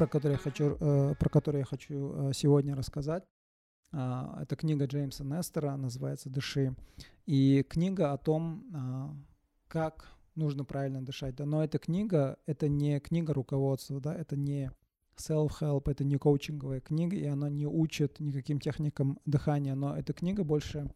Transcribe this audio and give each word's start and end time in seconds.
про 0.00 0.06
которую 0.06 0.38
я 0.38 0.42
хочу, 0.42 0.78
э, 0.80 1.14
про 1.18 1.28
которую 1.28 1.60
я 1.60 1.66
хочу 1.66 2.30
э, 2.30 2.32
сегодня 2.32 2.74
рассказать, 2.74 3.22
э, 3.92 4.24
это 4.40 4.56
книга 4.56 4.86
Джеймса 4.86 5.24
Нестера, 5.24 5.76
называется 5.76 6.30
«Дыши». 6.30 6.74
И 7.26 7.62
книга 7.68 8.14
о 8.14 8.16
том, 8.16 8.64
э, 8.72 9.68
как 9.68 10.08
нужно 10.36 10.64
правильно 10.64 11.02
дышать. 11.02 11.36
Да? 11.36 11.44
Но 11.44 11.62
эта 11.62 11.78
книга, 11.78 12.38
это 12.46 12.66
не 12.66 12.98
книга 12.98 13.34
руководства, 13.34 14.00
да? 14.00 14.14
это 14.14 14.36
не 14.36 14.72
self-help, 15.18 15.90
это 15.90 16.02
не 16.02 16.16
коучинговая 16.16 16.80
книга, 16.80 17.16
и 17.16 17.26
она 17.26 17.50
не 17.50 17.66
учит 17.66 18.20
никаким 18.20 18.58
техникам 18.58 19.18
дыхания, 19.26 19.74
но 19.74 19.94
эта 19.94 20.14
книга 20.14 20.44
больше, 20.44 20.90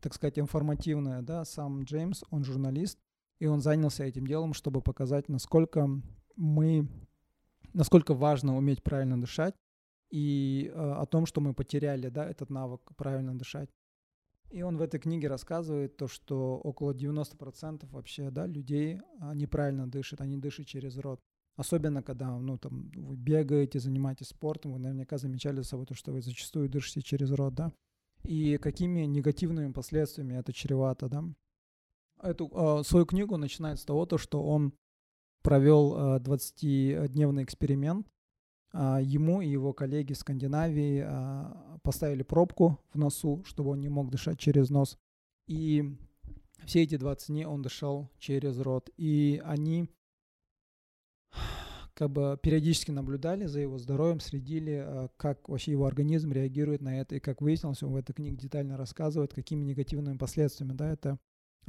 так 0.00 0.14
сказать, 0.14 0.38
информативная. 0.38 1.22
Да? 1.22 1.44
Сам 1.44 1.82
Джеймс, 1.82 2.22
он 2.30 2.44
журналист, 2.44 3.00
и 3.40 3.46
он 3.46 3.60
занялся 3.60 4.04
этим 4.04 4.28
делом, 4.28 4.54
чтобы 4.54 4.80
показать, 4.80 5.28
насколько 5.28 5.90
мы 6.36 6.88
насколько 7.74 8.14
важно 8.14 8.56
уметь 8.56 8.82
правильно 8.82 9.20
дышать 9.20 9.54
и 10.10 10.70
э, 10.72 10.78
о 10.78 11.04
том, 11.06 11.26
что 11.26 11.40
мы 11.40 11.54
потеряли, 11.54 12.08
да, 12.08 12.24
этот 12.26 12.50
навык 12.50 12.80
правильно 12.96 13.36
дышать. 13.36 13.68
И 14.50 14.62
он 14.62 14.76
в 14.76 14.82
этой 14.82 15.00
книге 15.00 15.28
рассказывает 15.28 15.96
то, 15.96 16.06
что 16.06 16.56
около 16.58 16.92
90% 16.92 17.86
вообще, 17.90 18.30
да, 18.30 18.46
людей 18.46 19.00
неправильно 19.34 19.90
дышат, 19.90 20.20
они 20.20 20.36
дышат 20.36 20.66
через 20.66 20.96
рот. 20.98 21.20
Особенно, 21.56 22.02
когда, 22.02 22.36
ну, 22.38 22.58
там, 22.58 22.90
вы 22.94 23.16
бегаете, 23.16 23.78
занимаетесь 23.78 24.28
спортом, 24.28 24.72
вы 24.72 24.78
наверняка 24.78 25.18
замечали 25.18 25.56
за 25.56 25.64
собой 25.64 25.86
то, 25.86 25.94
что 25.94 26.12
вы 26.12 26.20
зачастую 26.20 26.68
дышите 26.68 27.02
через 27.02 27.30
рот, 27.30 27.54
да. 27.54 27.72
И 28.22 28.56
какими 28.58 29.02
негативными 29.02 29.72
последствиями 29.72 30.34
это 30.34 30.52
чревато, 30.52 31.08
да. 31.08 31.24
Эту 32.22 32.50
э, 32.52 32.84
свою 32.84 33.06
книгу 33.06 33.36
начинает 33.36 33.78
с 33.78 33.84
того, 33.84 34.06
то, 34.06 34.18
что 34.18 34.42
он 34.42 34.72
провел 35.44 36.18
20-дневный 36.18 37.42
э, 37.42 37.44
эксперимент. 37.44 38.08
А, 38.72 38.98
ему 39.00 39.40
и 39.40 39.48
его 39.48 39.72
коллеги 39.72 40.14
в 40.14 40.18
Скандинавии 40.18 41.04
а, 41.06 41.78
поставили 41.82 42.24
пробку 42.24 42.80
в 42.92 42.98
носу, 42.98 43.44
чтобы 43.46 43.70
он 43.70 43.80
не 43.80 43.88
мог 43.88 44.10
дышать 44.10 44.38
через 44.40 44.70
нос. 44.70 44.98
И 45.46 45.96
все 46.64 46.82
эти 46.82 46.96
20 46.96 47.28
дней 47.28 47.44
он 47.44 47.62
дышал 47.62 48.10
через 48.18 48.58
рот. 48.58 48.90
И 48.96 49.40
они 49.44 49.88
как 51.92 52.10
бы 52.10 52.36
периодически 52.42 52.90
наблюдали 52.90 53.46
за 53.46 53.60
его 53.60 53.78
здоровьем, 53.78 54.18
следили, 54.18 54.82
а, 54.84 55.08
как 55.18 55.48
вообще 55.48 55.70
его 55.70 55.84
организм 55.84 56.32
реагирует 56.32 56.80
на 56.80 56.98
это. 57.00 57.16
И 57.16 57.20
как 57.20 57.42
выяснилось, 57.42 57.82
он 57.82 57.92
в 57.92 57.96
этой 57.96 58.14
книге 58.14 58.36
детально 58.36 58.78
рассказывает, 58.78 59.34
какими 59.34 59.62
негативными 59.62 60.16
последствиями 60.16 60.72
да, 60.72 60.90
это 60.90 61.18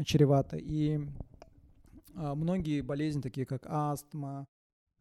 чревато. 0.05 0.57
И 0.57 1.01
многие 2.15 2.81
болезни, 2.81 3.21
такие 3.21 3.45
как 3.45 3.65
астма, 3.67 4.47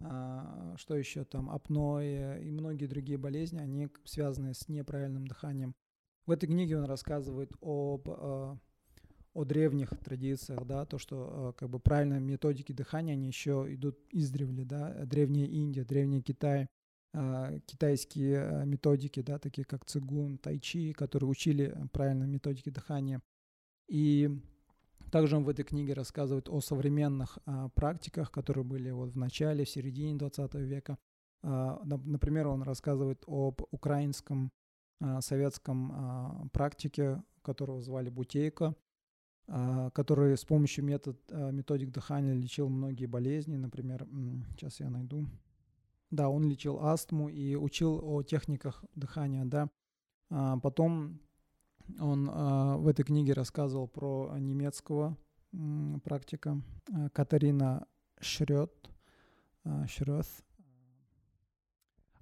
а, 0.01 0.75
что 0.77 0.97
еще 0.97 1.25
там, 1.25 1.51
апноэ 1.51 2.43
и 2.43 2.51
многие 2.51 2.87
другие 2.87 3.19
болезни, 3.19 3.59
они 3.59 3.89
связаны 4.05 4.55
с 4.55 4.69
неправильным 4.69 5.27
дыханием. 5.27 5.75
В 6.27 6.31
этой 6.31 6.47
книге 6.47 6.79
он 6.79 6.85
рассказывает 6.85 7.53
об 7.61 8.09
а, 8.09 8.59
о 9.35 9.45
древних 9.45 9.91
традициях, 10.05 10.65
да, 10.65 10.87
то, 10.87 10.97
что 10.97 11.55
как 11.59 11.69
бы 11.69 11.81
правильные 11.81 12.21
методики 12.21 12.71
дыхания, 12.71 13.15
они 13.15 13.27
еще 13.27 13.67
идут 13.69 13.99
издревле, 14.13 14.65
да, 14.65 15.05
древняя 15.07 15.49
Индия, 15.49 15.85
древний 15.85 16.23
Китай, 16.23 16.69
китайские 17.67 18.65
методики, 18.65 19.23
да, 19.23 19.41
такие 19.41 19.65
как 19.65 19.87
цигун, 19.87 20.39
тайчи, 20.39 20.93
которые 20.93 21.29
учили 21.29 21.77
правильные 21.93 22.29
методики 22.29 22.71
дыхания. 22.71 23.23
И 23.89 24.31
также 25.15 25.37
он 25.37 25.45
в 25.45 25.49
этой 25.49 25.65
книге 25.65 25.93
рассказывает 25.93 26.49
о 26.49 26.61
современных 26.61 27.39
а, 27.47 27.69
практиках, 27.69 28.33
которые 28.33 28.65
были 28.65 28.91
вот 28.91 29.11
в 29.11 29.17
начале, 29.17 29.65
в 29.65 29.71
середине 29.71 30.17
20 30.17 30.55
века. 30.55 30.99
А, 31.45 31.81
например, 31.85 32.49
он 32.49 32.65
рассказывает 32.65 33.23
об 33.29 33.63
украинском 33.71 34.51
а, 35.01 35.21
советском 35.21 35.93
а, 35.93 36.49
практике, 36.53 37.23
которого 37.43 37.81
звали 37.81 38.11
Бутейко, 38.11 38.75
а, 39.47 39.91
который 39.91 40.37
с 40.37 40.45
помощью 40.45 40.85
метод, 40.85 41.17
а, 41.31 41.53
методик 41.53 41.93
дыхания 41.93 42.35
лечил 42.35 42.69
многие 42.69 43.07
болезни. 43.07 43.55
Например, 43.55 44.09
сейчас 44.51 44.81
я 44.81 44.91
найду. 44.91 45.29
Да, 46.11 46.29
он 46.29 46.51
лечил 46.51 46.81
астму 46.81 47.29
и 47.29 47.55
учил 47.55 48.01
о 48.03 48.25
техниках 48.25 48.85
дыхания, 48.97 49.45
да. 49.45 49.71
А, 50.31 50.59
потом 50.59 51.21
он 52.01 52.29
э, 52.29 52.77
в 52.77 52.89
этой 52.89 53.05
книге 53.05 53.33
рассказывал 53.33 53.89
про 53.89 54.35
немецкого 54.39 55.17
э, 55.53 55.57
практика 56.03 56.61
э, 56.89 57.09
Катарина 57.11 57.87
Шрёт. 58.21 58.73
Э, 59.65 59.87
Шрёт. 59.87 60.27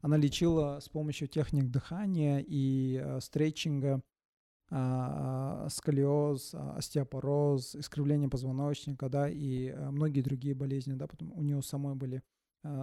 Она 0.00 0.16
лечила 0.16 0.80
с 0.80 0.88
помощью 0.88 1.28
техник 1.28 1.70
дыхания 1.70 2.44
и 2.44 3.00
э, 3.02 3.20
стретчинга 3.20 4.02
э, 4.70 5.66
сколиоз, 5.70 6.54
остеопороз, 6.54 7.76
искривление 7.76 8.28
позвоночника, 8.28 9.08
да, 9.08 9.28
и 9.28 9.68
э, 9.68 9.90
многие 9.90 10.22
другие 10.22 10.54
болезни, 10.54 10.94
да, 10.94 11.06
потом 11.06 11.32
у 11.32 11.42
нее 11.42 11.62
самой 11.62 11.94
были 11.94 12.16
а, 12.16 12.22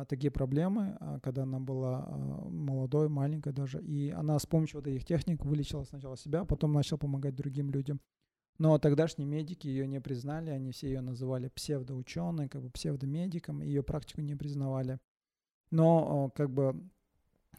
такие 0.09 0.29
проблемы, 0.29 0.97
а, 1.00 1.19
когда 1.19 1.44
она 1.44 1.59
была 1.59 2.06
а, 2.06 2.17
молодой, 2.50 3.07
маленькой 3.07 3.53
даже. 3.53 3.81
И 3.81 4.09
она 4.09 4.38
с 4.38 4.45
помощью 4.45 4.79
вот 4.79 4.88
этих 4.88 5.06
техник 5.06 5.45
вылечила 5.45 5.84
сначала 5.84 6.17
себя, 6.17 6.44
потом 6.44 6.73
начала 6.73 6.97
помогать 6.97 7.35
другим 7.35 7.69
людям. 7.69 8.01
Но 8.57 8.78
тогдашние 8.78 9.25
медики 9.25 9.67
ее 9.67 9.88
не 9.88 10.01
признали, 10.01 10.50
они 10.50 10.72
все 10.72 10.88
ее 10.88 11.00
называли 11.00 11.47
псевдоученой, 11.47 12.50
как 12.50 12.62
бы 12.62 12.69
псевдомедиком, 12.69 13.62
ее 13.62 13.84
практику 13.84 14.19
не 14.19 14.35
признавали. 14.35 15.00
Но 15.72 16.29
как 16.35 16.51
бы, 16.51 16.90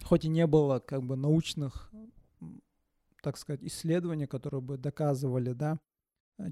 хоть 0.03 0.27
и 0.27 0.29
не 0.29 0.47
было 0.47 0.79
как 0.79 1.03
бы 1.03 1.17
научных, 1.17 1.91
так 3.23 3.39
сказать, 3.39 3.63
исследований, 3.63 4.27
которые 4.27 4.61
бы 4.61 4.77
доказывали, 4.77 5.53
да, 5.53 5.81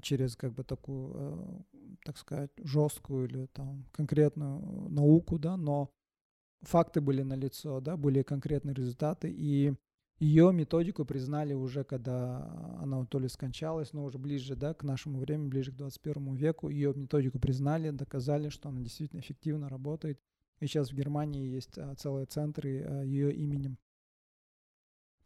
через 0.01 0.35
как 0.35 0.53
бы 0.53 0.63
такую 0.63 1.65
так 2.03 2.17
сказать, 2.17 2.51
жесткую 2.57 3.27
или 3.27 3.45
там 3.47 3.85
конкретную 3.91 4.89
науку, 4.89 5.37
да, 5.37 5.57
но 5.57 5.91
факты 6.61 7.01
были 7.01 7.23
налицо, 7.23 7.79
да, 7.81 7.97
были 7.97 8.21
конкретные 8.21 8.73
результаты, 8.73 9.29
и 9.31 9.73
ее 10.19 10.51
методику 10.51 11.05
признали 11.05 11.53
уже, 11.53 11.83
когда 11.83 12.77
она 12.81 13.05
то 13.05 13.19
ли 13.19 13.29
скончалась, 13.29 13.93
но 13.93 14.03
уже 14.03 14.17
ближе, 14.17 14.55
да, 14.55 14.73
к 14.73 14.83
нашему 14.83 15.19
времени, 15.19 15.47
ближе 15.47 15.71
к 15.71 15.75
21 15.75 16.35
веку, 16.35 16.69
ее 16.69 16.93
методику 16.93 17.39
признали, 17.39 17.91
доказали, 17.91 18.49
что 18.49 18.69
она 18.69 18.81
действительно 18.81 19.21
эффективно 19.21 19.69
работает. 19.69 20.19
И 20.59 20.67
сейчас 20.67 20.91
в 20.91 20.95
Германии 20.95 21.47
есть 21.47 21.77
а, 21.77 21.95
целые 21.95 22.25
центры 22.25 22.69
ее 23.05 23.33
именем. 23.33 23.77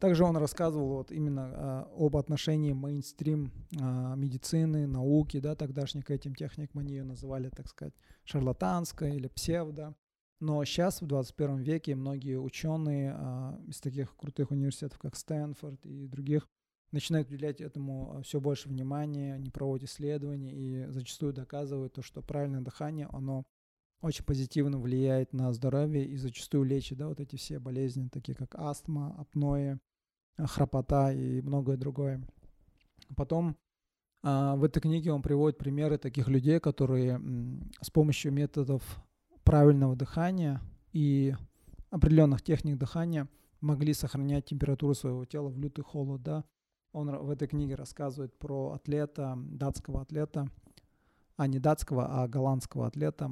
Также 0.04 0.24
он 0.24 0.36
рассказывал 0.36 0.96
вот 0.96 1.10
именно 1.10 1.50
а, 1.54 1.88
об 1.96 2.18
отношении 2.18 2.74
мейнстрим 2.74 3.50
а, 3.80 4.14
медицины, 4.16 4.86
науки, 4.86 5.40
да, 5.40 5.56
тогдашней 5.56 6.02
к 6.02 6.10
этим 6.10 6.34
техникам, 6.34 6.80
они 6.80 6.92
ее 6.92 7.04
называли, 7.04 7.48
так 7.48 7.68
сказать, 7.68 7.94
шарлатанской 8.24 9.16
или 9.16 9.28
псевдо. 9.28 9.94
Но 10.40 10.62
сейчас, 10.66 11.00
в 11.00 11.06
21 11.06 11.56
веке, 11.60 11.94
многие 11.94 12.38
ученые 12.38 13.14
а, 13.16 13.58
из 13.66 13.80
таких 13.80 14.14
крутых 14.14 14.50
университетов, 14.50 14.98
как 14.98 15.16
Стэнфорд 15.16 15.86
и 15.86 16.06
других, 16.06 16.50
начинают 16.92 17.28
уделять 17.28 17.62
этому 17.62 18.18
а, 18.18 18.22
все 18.24 18.42
больше 18.42 18.68
внимания, 18.68 19.32
они 19.32 19.48
проводят 19.48 19.88
исследования 19.88 20.52
и 20.52 20.92
зачастую 20.92 21.32
доказывают 21.32 21.94
то, 21.94 22.02
что 22.02 22.20
правильное 22.20 22.60
дыхание, 22.60 23.08
оно 23.10 23.46
очень 24.02 24.26
позитивно 24.26 24.78
влияет 24.78 25.32
на 25.32 25.50
здоровье 25.54 26.04
и 26.04 26.18
зачастую 26.18 26.64
лечит 26.64 26.98
да, 26.98 27.08
вот 27.08 27.20
эти 27.20 27.36
все 27.36 27.58
болезни, 27.58 28.08
такие 28.08 28.34
как 28.34 28.54
астма, 28.54 29.18
апноэ, 29.18 29.78
храпота 30.38 31.12
и 31.12 31.40
многое 31.42 31.76
другое. 31.76 32.22
Потом 33.16 33.56
а, 34.22 34.56
в 34.56 34.64
этой 34.64 34.80
книге 34.80 35.12
он 35.12 35.22
приводит 35.22 35.58
примеры 35.58 35.98
таких 35.98 36.28
людей, 36.28 36.58
которые 36.60 37.20
с 37.80 37.90
помощью 37.90 38.32
методов 38.32 38.82
правильного 39.44 39.96
дыхания 39.96 40.60
и 40.92 41.34
определенных 41.90 42.42
техник 42.42 42.78
дыхания 42.78 43.28
могли 43.60 43.94
сохранять 43.94 44.46
температуру 44.46 44.94
своего 44.94 45.24
тела 45.24 45.48
в 45.48 45.58
лютый 45.58 45.82
холод. 45.82 46.22
Да? 46.22 46.44
Он 46.92 47.10
в 47.18 47.30
этой 47.30 47.48
книге 47.48 47.74
рассказывает 47.74 48.38
про 48.38 48.72
атлета, 48.72 49.34
датского 49.36 50.02
атлета, 50.02 50.48
а 51.36 51.46
не 51.46 51.58
датского, 51.58 52.22
а 52.22 52.28
голландского 52.28 52.86
атлета 52.86 53.30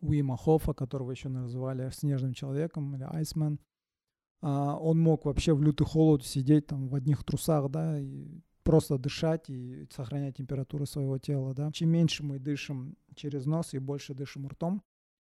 Уима 0.00 0.36
Хофа, 0.36 0.74
которого 0.74 1.10
еще 1.10 1.28
называли 1.28 1.88
снежным 1.90 2.34
человеком 2.34 2.94
или 2.94 3.04
Айсмен. 3.04 3.58
А, 4.46 4.76
он 4.76 5.00
мог 5.00 5.24
вообще 5.24 5.54
в 5.54 5.62
лютый 5.62 5.86
холод 5.86 6.22
сидеть 6.22 6.66
там 6.66 6.88
в 6.88 6.94
одних 6.94 7.24
трусах, 7.24 7.70
да, 7.70 7.98
и 7.98 8.42
просто 8.62 8.98
дышать 8.98 9.48
и 9.48 9.88
сохранять 9.90 10.36
температуру 10.36 10.84
своего 10.84 11.16
тела, 11.16 11.54
да. 11.54 11.72
Чем 11.72 11.88
меньше 11.88 12.22
мы 12.24 12.38
дышим 12.38 12.98
через 13.14 13.46
нос 13.46 13.72
и 13.72 13.78
больше 13.78 14.12
дышим 14.12 14.46
ртом, 14.46 14.82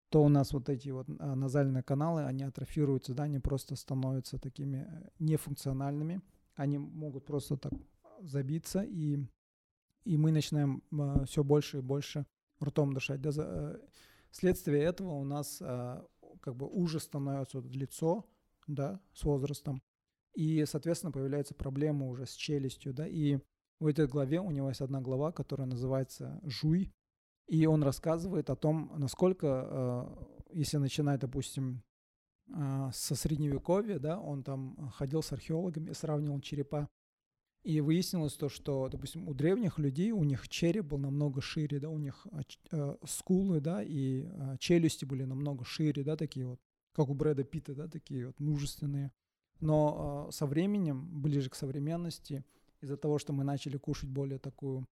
то 0.09 0.23
у 0.23 0.29
нас 0.29 0.53
вот 0.53 0.69
эти 0.69 0.89
вот 0.89 1.07
а, 1.17 1.33
назальные 1.33 1.81
каналы, 1.81 2.25
они 2.25 2.43
атрофируются, 2.43 3.15
да, 3.15 3.23
они 3.23 3.39
просто 3.39 3.75
становятся 3.75 4.37
такими 4.37 4.87
э, 4.87 5.09
нефункциональными, 5.17 6.21
они 6.53 6.77
могут 6.77 7.25
просто 7.25 7.57
так 7.57 7.73
забиться, 8.21 8.83
и, 8.83 9.17
и 10.03 10.15
мы 10.15 10.31
начинаем 10.31 10.83
а, 10.91 11.25
все 11.25 11.43
больше 11.43 11.79
и 11.79 11.81
больше 11.81 12.27
ртом 12.63 12.93
дышать. 12.93 13.19
Да, 13.19 13.31
за, 13.31 13.81
э, 14.43 14.47
этого 14.77 15.13
у 15.13 15.23
нас 15.23 15.57
как 15.57 16.55
бы 16.55 16.67
уже 16.67 16.99
становится 16.99 17.59
вот 17.59 17.75
лицо, 17.75 18.23
да, 18.67 19.01
с 19.13 19.23
возрастом. 19.23 19.81
И, 20.35 20.63
соответственно, 20.65 21.11
появляются 21.11 21.55
проблемы 21.55 22.07
уже 22.07 22.25
с 22.25 22.33
челюстью, 22.33 22.93
да. 22.93 23.07
И 23.07 23.39
в 23.79 23.87
этой 23.87 24.07
главе 24.07 24.39
у 24.39 24.51
него 24.51 24.69
есть 24.69 24.81
одна 24.81 25.01
глава, 25.01 25.31
которая 25.31 25.67
называется 25.67 26.39
«Жуй». 26.43 26.91
И 27.47 27.65
он 27.65 27.81
рассказывает 27.81 28.49
о 28.49 28.55
том, 28.55 28.91
насколько, 28.97 29.47
э, 30.51 30.55
если 30.59 30.77
начинать, 30.77 31.21
допустим, 31.21 31.81
э, 32.53 32.89
со 32.93 33.15
средневековья, 33.15 33.99
да, 33.99 34.19
он 34.19 34.43
там 34.43 34.91
ходил 34.93 35.23
с 35.23 35.31
археологами, 35.31 35.93
сравнивал 35.93 36.41
черепа 36.41 36.89
и 37.63 37.79
выяснилось 37.81 38.33
то, 38.33 38.49
что, 38.49 38.89
допустим, 38.89 39.27
у 39.27 39.33
древних 39.33 39.79
людей 39.79 40.11
у 40.11 40.23
них 40.23 40.49
череп 40.49 40.85
был 40.85 40.97
намного 40.97 41.41
шире, 41.41 41.79
да, 41.79 41.89
у 41.89 41.97
них 41.97 42.27
э, 42.71 42.95
скулы, 43.05 43.61
да, 43.61 43.81
и 43.81 44.27
челюсти 44.59 45.05
были 45.05 45.23
намного 45.23 45.63
шире, 45.65 46.03
да, 46.03 46.17
такие 46.17 46.45
вот, 46.45 46.59
как 46.97 47.09
у 47.09 47.13
Брэда 47.13 47.43
Питта, 47.43 47.75
да, 47.75 47.87
такие 47.87 48.25
вот 48.25 48.39
мужественные. 48.39 49.11
Но 49.59 50.27
э, 50.27 50.31
со 50.31 50.47
временем, 50.47 51.21
ближе 51.21 51.49
к 51.49 51.55
современности, 51.55 52.43
из-за 52.81 52.97
того, 52.97 53.19
что 53.19 53.33
мы 53.33 53.43
начали 53.43 53.77
кушать 53.77 54.09
более 54.09 54.39
такую 54.39 54.87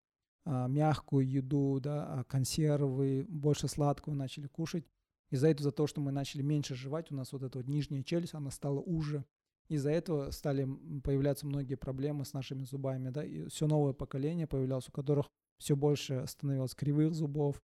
э, 0.46 0.68
мягкую 0.68 1.28
еду, 1.28 1.80
да, 1.82 2.06
а 2.20 2.24
консервы, 2.26 3.26
больше 3.30 3.70
сладкого 3.70 4.14
начали 4.14 4.48
кушать, 4.48 4.86
из-за 5.30 5.48
этого, 5.48 5.64
за 5.64 5.72
то, 5.72 5.88
что 5.88 6.02
мы 6.02 6.12
начали 6.12 6.42
меньше 6.42 6.76
жевать, 6.76 7.10
у 7.10 7.16
нас 7.16 7.32
вот 7.32 7.42
эта 7.42 7.58
вот 7.58 7.68
нижняя 7.68 8.04
челюсть, 8.04 8.34
она 8.34 8.52
стала 8.52 8.80
уже, 8.82 9.24
из-за 9.70 9.90
этого 9.92 10.32
стали 10.32 10.68
появляться 11.04 11.48
многие 11.48 11.76
проблемы 11.76 12.26
с 12.26 12.34
нашими 12.34 12.64
зубами, 12.64 13.12
да, 13.12 13.24
и 13.24 13.48
все 13.48 13.66
новое 13.66 13.94
поколение 13.94 14.46
появлялось, 14.46 14.90
у 14.90 14.92
которых 14.92 15.30
все 15.58 15.78
больше 15.78 16.26
становилось 16.28 16.76
кривых 16.76 17.14
зубов. 17.14 17.62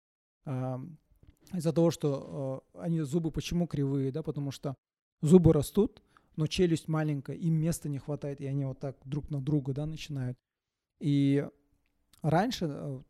Из-за 1.53 1.73
того, 1.73 1.91
что 1.91 2.65
а, 2.75 2.83
они 2.83 3.01
зубы 3.01 3.31
почему 3.31 3.67
кривые, 3.67 4.11
да, 4.11 4.23
потому 4.23 4.51
что 4.51 4.75
зубы 5.21 5.53
растут, 5.53 6.03
но 6.37 6.47
челюсть 6.47 6.89
маленькая, 6.89 7.37
им 7.37 7.55
места 7.55 7.89
не 7.89 7.99
хватает, 7.99 8.41
и 8.41 8.47
они 8.47 8.65
вот 8.65 8.81
так 8.81 8.97
друг 9.05 9.31
на 9.31 9.41
друга, 9.41 9.73
да, 9.73 9.87
начинают. 9.87 10.37
И 11.01 11.47
раньше 12.23 12.67
э, 12.67 13.01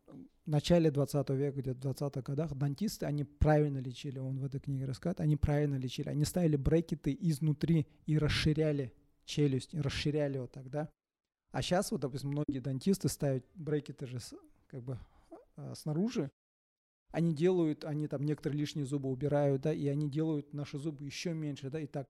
в 0.45 0.49
начале 0.49 0.91
20 0.91 1.29
века, 1.31 1.61
где-то 1.61 1.89
в 1.89 1.91
20-х 1.91 2.21
годах, 2.21 2.53
дантисты, 2.53 3.05
они 3.05 3.23
правильно 3.23 3.79
лечили, 3.79 4.19
он 4.19 4.39
в 4.39 4.45
этой 4.45 4.59
книге 4.59 4.85
рассказывает, 4.85 5.21
они 5.21 5.37
правильно 5.37 5.75
лечили. 5.75 6.09
Они 6.09 6.23
ставили 6.25 6.55
брекеты 6.55 7.17
изнутри 7.19 7.87
и 8.05 8.17
расширяли 8.17 8.93
челюсть, 9.25 9.73
и 9.73 9.79
расширяли 9.79 10.37
вот 10.37 10.51
так, 10.51 10.69
да. 10.69 10.89
А 11.51 11.61
сейчас 11.61 11.91
вот, 11.91 12.01
допустим, 12.01 12.29
многие 12.29 12.59
дантисты 12.59 13.09
ставят 13.09 13.45
брекеты 13.55 14.05
же 14.05 14.19
как 14.67 14.83
бы 14.83 14.99
а, 15.55 15.73
снаружи, 15.73 16.29
они 17.15 17.33
делают, 17.33 17.85
они 17.85 18.07
там 18.07 18.23
некоторые 18.23 18.59
лишние 18.59 18.85
зубы 18.85 19.09
убирают, 19.09 19.61
да, 19.61 19.73
и 19.73 19.87
они 19.87 20.09
делают 20.09 20.53
наши 20.53 20.77
зубы 20.77 21.05
еще 21.05 21.33
меньше, 21.33 21.69
да, 21.69 21.79
и 21.79 21.87
так. 21.87 22.07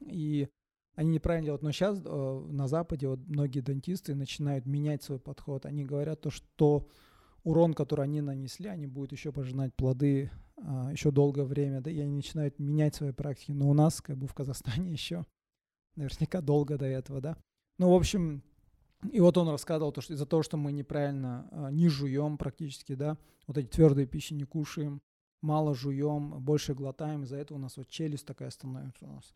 И 0.00 0.48
они 0.94 1.10
неправильно 1.10 1.44
делают. 1.44 1.62
Но 1.62 1.72
сейчас 1.72 2.00
э, 2.02 2.46
на 2.48 2.68
Западе 2.68 3.06
вот 3.08 3.20
многие 3.26 3.60
дантисты 3.60 4.14
начинают 4.14 4.64
менять 4.64 5.02
свой 5.02 5.18
подход. 5.18 5.66
Они 5.66 5.84
говорят 5.84 6.22
то, 6.22 6.30
что 6.30 6.88
урон, 7.44 7.74
который 7.74 8.04
они 8.04 8.22
нанесли, 8.22 8.68
они 8.68 8.86
будут 8.86 9.12
еще 9.12 9.30
пожинать 9.30 9.74
плоды 9.74 10.30
а, 10.56 10.90
еще 10.90 11.10
долгое 11.10 11.44
время, 11.44 11.82
да, 11.82 11.90
и 11.90 12.00
они 12.00 12.16
начинают 12.16 12.58
менять 12.58 12.94
свои 12.94 13.12
практики. 13.12 13.52
Но 13.52 13.68
у 13.68 13.74
нас, 13.74 14.00
как 14.00 14.16
бы 14.16 14.26
в 14.26 14.34
Казахстане 14.34 14.90
еще 14.92 15.26
наверняка 15.96 16.40
долго 16.40 16.78
до 16.78 16.86
этого, 16.86 17.20
да. 17.20 17.36
Ну, 17.78 17.90
в 17.90 17.94
общем, 17.94 18.42
и 19.12 19.20
вот 19.20 19.36
он 19.38 19.48
рассказывал, 19.48 19.92
то, 19.92 20.00
что 20.00 20.14
из-за 20.14 20.26
того, 20.26 20.42
что 20.42 20.56
мы 20.56 20.72
неправильно 20.72 21.48
а, 21.52 21.70
не 21.70 21.88
жуем 21.88 22.36
практически, 22.36 22.94
да, 22.94 23.16
вот 23.46 23.56
эти 23.56 23.68
твердые 23.68 24.06
пищи 24.06 24.34
не 24.34 24.44
кушаем, 24.44 25.00
мало 25.40 25.74
жуем, 25.74 26.40
больше 26.40 26.74
глотаем, 26.74 27.22
из-за 27.22 27.36
этого 27.36 27.58
у 27.58 27.60
нас 27.60 27.76
вот 27.76 27.88
челюсть 27.88 28.26
такая 28.26 28.50
становится 28.50 29.06
у 29.06 29.12
нас. 29.12 29.34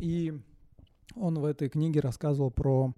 И 0.00 0.40
он 1.14 1.38
в 1.38 1.44
этой 1.44 1.68
книге 1.68 2.00
рассказывал 2.00 2.50
про 2.50 2.94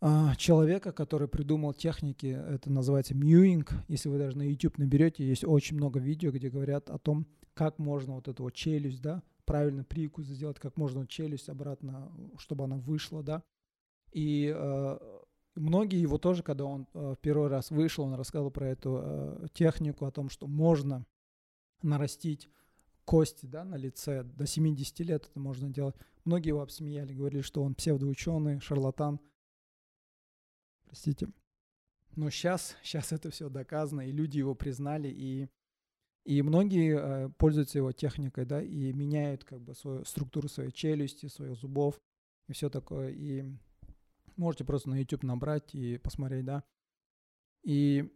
а, 0.00 0.34
человека, 0.36 0.92
который 0.92 1.28
придумал 1.28 1.74
техники, 1.74 2.26
это 2.26 2.70
называется 2.70 3.14
мьюинг. 3.14 3.72
Если 3.88 4.08
вы 4.08 4.18
даже 4.18 4.36
на 4.36 4.42
YouTube 4.42 4.78
наберете, 4.78 5.26
есть 5.26 5.44
очень 5.44 5.76
много 5.76 6.00
видео, 6.00 6.30
где 6.30 6.50
говорят 6.50 6.90
о 6.90 6.98
том, 6.98 7.26
как 7.54 7.78
можно 7.78 8.14
вот 8.14 8.28
эту 8.28 8.44
вот 8.44 8.54
челюсть, 8.54 9.02
да, 9.02 9.22
правильно 9.48 9.82
прикус 9.82 10.26
сделать, 10.26 10.58
как 10.58 10.76
можно 10.76 11.06
челюсть 11.06 11.48
обратно, 11.48 12.12
чтобы 12.38 12.64
она 12.64 12.76
вышла, 12.76 13.22
да. 13.22 13.42
И 14.12 14.52
э, 14.54 14.98
многие 15.56 16.00
его 16.00 16.18
тоже, 16.18 16.42
когда 16.42 16.64
он 16.64 16.86
э, 16.94 17.16
первый 17.20 17.48
раз 17.48 17.70
вышел, 17.70 18.04
он 18.04 18.14
рассказывал 18.14 18.50
про 18.50 18.68
эту 18.68 19.00
э, 19.02 19.46
технику, 19.54 20.04
о 20.04 20.10
том, 20.10 20.28
что 20.28 20.46
можно 20.46 21.06
нарастить 21.82 22.48
кости 23.04 23.46
да, 23.46 23.64
на 23.64 23.76
лице. 23.76 24.22
До 24.22 24.46
70 24.46 25.00
лет 25.00 25.26
это 25.30 25.40
можно 25.40 25.70
делать. 25.70 25.96
Многие 26.24 26.48
его 26.48 26.60
обсмеяли, 26.60 27.14
говорили, 27.14 27.40
что 27.40 27.62
он 27.62 27.74
псевдоученый, 27.74 28.60
шарлатан 28.60 29.20
простите. 30.88 31.28
Но 32.16 32.30
сейчас, 32.30 32.76
сейчас 32.82 33.12
это 33.12 33.30
все 33.30 33.48
доказано, 33.48 34.00
и 34.08 34.12
люди 34.12 34.38
его 34.38 34.54
признали, 34.54 35.08
и, 35.08 35.48
и 36.28 36.42
многие 36.42 36.98
э, 36.98 37.28
пользуются 37.38 37.78
его 37.78 37.90
техникой, 37.90 38.44
да, 38.44 38.60
и 38.60 38.92
меняют 38.92 39.44
как 39.44 39.62
бы 39.62 39.74
свою 39.74 40.04
структуру 40.04 40.46
своей 40.46 40.70
челюсти, 40.70 41.24
своих 41.24 41.56
зубов 41.56 41.98
и 42.48 42.52
все 42.52 42.68
такое. 42.68 43.12
И 43.12 43.46
можете 44.36 44.64
просто 44.66 44.90
на 44.90 45.00
YouTube 45.00 45.22
набрать 45.22 45.74
и 45.74 45.96
посмотреть, 45.96 46.44
да. 46.44 46.64
И 47.62 48.12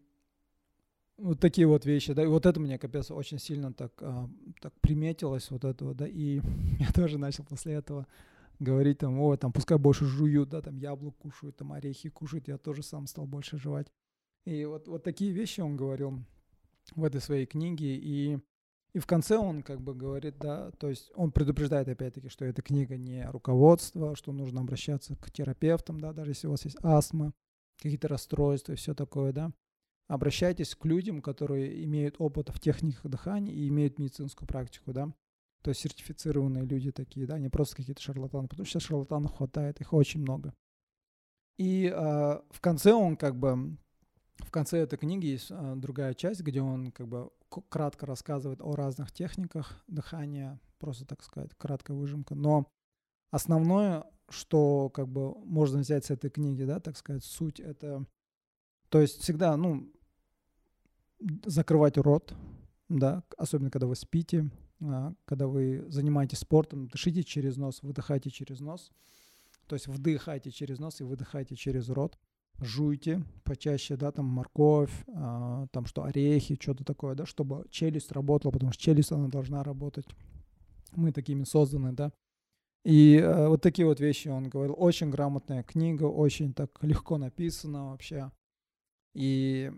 вот 1.17 1.41
такие 1.41 1.67
вот 1.67 1.87
вещи, 1.87 2.12
да, 2.12 2.23
и 2.23 2.26
вот 2.26 2.44
это 2.44 2.61
мне, 2.61 2.79
капец, 2.79 3.11
очень 3.11 3.38
сильно 3.38 3.73
так, 3.73 3.94
а, 4.03 4.29
так 4.61 4.79
приметилось, 4.82 5.50
вот 5.50 5.65
этого, 5.65 5.94
да, 5.94 6.06
и 6.06 6.43
я 6.81 6.93
тоже 6.93 7.17
начал 7.17 7.44
после 7.44 7.73
этого 7.73 8.06
говорить 8.58 8.99
там, 8.99 9.19
о, 9.20 9.35
там, 9.38 9.55
пускай 9.55 9.79
больше 9.79 10.05
жуют, 10.05 10.50
да, 10.50 10.61
там, 10.61 10.76
яблок 10.76 11.17
кушают, 11.17 11.56
там, 11.56 11.73
орехи 11.73 12.11
кушают, 12.11 12.47
я 12.47 12.58
тоже 12.58 12.82
сам 12.82 13.06
стал 13.06 13.25
больше 13.25 13.56
жевать. 13.56 13.91
И 14.44 14.67
вот, 14.67 14.87
вот 14.87 15.03
такие 15.03 15.32
вещи 15.32 15.62
он 15.62 15.79
говорил 15.79 16.23
в 16.97 17.05
этой 17.05 17.21
своей 17.21 17.47
книге, 17.47 17.97
и, 17.97 18.39
и 18.94 18.99
в 18.99 19.06
конце 19.06 19.37
он 19.37 19.62
как 19.62 19.81
бы 19.81 19.94
говорит, 19.94 20.39
да, 20.39 20.71
то 20.73 20.89
есть 20.89 21.11
он 21.15 21.33
предупреждает 21.33 21.89
опять-таки, 21.89 22.29
что 22.29 22.44
эта 22.44 22.62
книга 22.62 22.97
не 22.97 23.29
руководство, 23.31 24.17
что 24.17 24.33
нужно 24.33 24.61
обращаться 24.61 25.17
к 25.17 25.31
терапевтам, 25.31 26.00
да, 26.00 26.12
даже 26.12 26.33
если 26.33 26.47
у 26.47 26.50
вас 26.50 26.65
есть 26.65 26.79
астма, 26.83 27.33
какие-то 27.77 28.08
расстройства 28.08 28.72
и 28.72 28.77
все 28.77 28.94
такое, 28.94 29.32
да. 29.32 29.53
Обращайтесь 30.08 30.75
к 30.75 30.84
людям, 30.84 31.22
которые 31.22 31.84
имеют 31.84 32.17
опыт 32.19 32.51
в 32.51 32.61
техниках 32.61 33.06
дыхания 33.11 33.53
и 33.53 33.69
имеют 33.69 33.99
медицинскую 33.99 34.46
практику, 34.46 34.93
да 34.93 35.13
то 35.63 35.70
есть 35.70 35.81
сертифицированные 35.81 36.65
люди 36.65 36.91
такие, 36.91 37.27
да, 37.27 37.39
не 37.39 37.49
просто 37.49 37.77
какие-то 37.77 38.03
шарлатаны, 38.03 38.49
потому 38.49 38.67
что 38.67 38.81
шарлатанов 38.81 39.32
хватает, 39.32 39.81
их 39.81 39.93
очень 39.93 40.20
много. 40.20 40.53
И 41.56 41.87
э, 41.87 41.94
в 41.94 42.61
конце 42.61 42.93
он 42.93 43.17
как 43.17 43.39
бы, 43.39 43.77
в 44.44 44.51
конце 44.51 44.79
этой 44.79 44.99
книги 44.99 45.27
есть 45.27 45.51
э, 45.51 45.75
другая 45.77 46.15
часть, 46.15 46.41
где 46.41 46.61
он 46.61 46.91
как 46.93 47.08
бы 47.08 47.31
кратко 47.69 48.06
рассказывает 48.06 48.61
о 48.61 48.75
разных 48.75 49.13
техниках 49.13 49.82
дыхания, 49.87 50.61
просто 50.79 51.05
так 51.05 51.22
сказать, 51.22 51.51
краткая 51.56 51.96
выжимка. 51.96 52.34
Но 52.34 52.70
основное, 53.31 54.05
что 54.29 54.91
как 54.91 55.08
бы 55.08 55.34
можно 55.44 55.81
взять 55.81 56.05
с 56.05 56.11
этой 56.11 56.31
книги, 56.31 56.65
да, 56.65 56.81
так 56.81 56.96
сказать, 56.96 57.25
суть 57.25 57.61
это, 57.61 58.06
то 58.89 59.01
есть 59.01 59.22
всегда, 59.22 59.56
ну, 59.56 59.93
закрывать 61.44 61.99
рот, 61.99 62.34
да, 62.89 63.25
особенно 63.37 63.70
когда 63.70 63.87
вы 63.87 63.96
спите, 63.96 64.51
а, 64.81 65.15
когда 65.25 65.46
вы 65.46 65.84
занимаетесь 65.89 66.39
спортом, 66.39 66.89
дышите 66.89 67.22
через 67.22 67.56
нос, 67.56 67.82
выдыхайте 67.82 68.31
через 68.31 68.61
нос. 68.61 68.91
То 69.67 69.77
есть 69.77 69.87
вдыхайте 69.87 70.51
через 70.51 70.79
нос 70.79 71.01
и 71.01 71.05
выдыхайте 71.05 71.55
через 71.55 71.89
рот. 71.89 72.19
Жуйте 72.61 73.25
почаще, 73.44 73.97
да, 73.97 74.13
там 74.13 74.27
морковь, 74.27 74.93
а, 75.15 75.67
там 75.73 75.87
что, 75.87 76.05
орехи, 76.05 76.56
что-то 76.61 76.85
такое, 76.85 77.15
да, 77.15 77.27
чтобы 77.27 77.67
челюсть 77.71 78.13
работала, 78.13 78.53
потому 78.53 78.73
что 78.73 78.82
челюсть, 78.82 79.13
она 79.13 79.29
должна 79.29 79.65
работать. 79.65 80.06
Мы 80.94 81.13
такими 81.13 81.44
созданы, 81.44 81.93
да. 81.93 82.13
И 82.85 83.17
э, 83.17 83.49
вот 83.49 83.63
такие 83.63 83.87
вот 83.87 84.01
вещи 84.01 84.29
он 84.29 84.49
говорил. 84.49 84.75
Очень 84.77 85.11
грамотная 85.11 85.63
книга, 85.63 86.05
очень 86.05 86.53
так 86.53 86.71
легко 86.82 87.17
написана 87.19 87.91
вообще. 87.91 88.31
И 89.15 89.73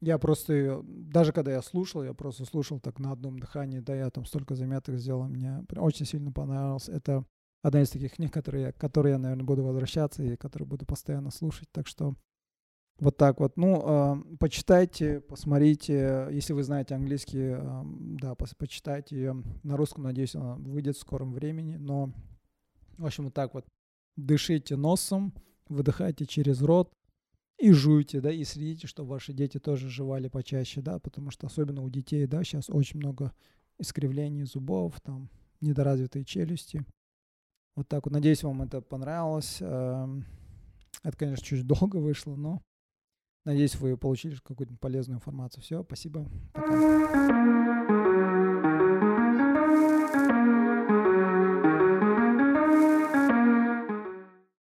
я 0.00 0.18
просто 0.18 0.52
ее, 0.52 0.82
даже 0.84 1.32
когда 1.32 1.52
я 1.52 1.62
слушал, 1.62 2.02
я 2.02 2.12
просто 2.12 2.44
слушал 2.44 2.80
так 2.80 2.98
на 2.98 3.12
одном 3.12 3.38
дыхании, 3.38 3.78
да, 3.78 3.94
я 3.94 4.10
там 4.10 4.24
столько 4.24 4.56
заметок 4.56 4.98
сделал, 4.98 5.28
мне 5.28 5.64
очень 5.76 6.06
сильно 6.06 6.32
понравилось. 6.32 6.88
Это 6.88 7.24
одна 7.62 7.82
из 7.82 7.90
таких 7.90 8.12
книг, 8.14 8.32
которые, 8.32 8.72
которые 8.72 9.12
я, 9.12 9.18
наверное, 9.18 9.44
буду 9.44 9.64
возвращаться 9.64 10.22
и 10.22 10.36
которые 10.36 10.66
буду 10.66 10.84
постоянно 10.84 11.30
слушать. 11.30 11.68
Так 11.72 11.86
что 11.86 12.14
вот 12.98 13.16
так 13.16 13.40
вот. 13.40 13.56
Ну, 13.56 13.82
э, 13.84 14.36
почитайте, 14.38 15.20
посмотрите. 15.20 16.28
Если 16.30 16.52
вы 16.52 16.62
знаете 16.62 16.94
английский, 16.94 17.54
э, 17.56 17.82
да, 18.20 18.34
по 18.34 18.46
почитайте 18.56 19.16
ее. 19.16 19.42
На 19.62 19.76
русском, 19.76 20.04
надеюсь, 20.04 20.34
она 20.34 20.56
выйдет 20.56 20.96
в 20.96 21.00
скором 21.00 21.32
времени. 21.32 21.76
Но, 21.76 22.12
в 22.98 23.06
общем, 23.06 23.24
вот 23.24 23.34
так 23.34 23.54
вот. 23.54 23.64
Дышите 24.16 24.76
носом, 24.76 25.32
выдыхайте 25.68 26.26
через 26.26 26.60
рот, 26.60 26.92
и 27.58 27.72
жуйте, 27.72 28.20
да, 28.20 28.30
и 28.30 28.44
следите, 28.44 28.86
чтобы 28.86 29.10
ваши 29.10 29.32
дети 29.32 29.58
тоже 29.58 29.88
жевали 29.88 30.28
почаще, 30.28 30.82
да, 30.82 30.98
потому 30.98 31.30
что 31.30 31.46
особенно 31.46 31.82
у 31.82 31.88
детей, 31.88 32.26
да, 32.26 32.44
сейчас 32.44 32.68
очень 32.68 32.98
много 32.98 33.32
искривлений 33.78 34.44
зубов, 34.44 35.00
там, 35.00 35.30
недоразвитые 35.60 36.24
челюсти. 36.24 36.84
Вот 37.74 37.88
так 37.88 38.04
вот. 38.04 38.12
Надеюсь, 38.12 38.42
вам 38.42 38.62
это 38.62 38.80
понравилось. 38.80 39.58
Эм, 39.60 40.24
это, 41.02 41.16
конечно, 41.16 41.44
чуть 41.44 41.66
долго 41.66 41.96
вышло, 41.96 42.36
но 42.36 42.62
надеюсь, 43.44 43.76
вы 43.76 43.96
получили 43.96 44.36
какую-то 44.42 44.74
полезную 44.78 45.16
информацию. 45.16 45.62
Все, 45.62 45.82
спасибо. 45.82 46.26
Пока. 46.52 47.81